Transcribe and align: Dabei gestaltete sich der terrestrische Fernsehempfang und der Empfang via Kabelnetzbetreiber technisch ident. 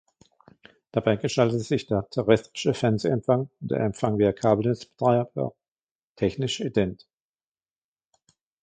Dabei 0.93 1.15
gestaltete 1.17 1.59
sich 1.63 1.85
der 1.85 2.09
terrestrische 2.09 2.73
Fernsehempfang 2.73 3.51
und 3.59 3.69
der 3.71 3.81
Empfang 3.81 4.17
via 4.17 4.31
Kabelnetzbetreiber 4.33 5.53
technisch 6.15 6.59
ident. 6.59 7.05